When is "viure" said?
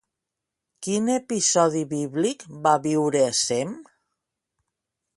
2.89-3.25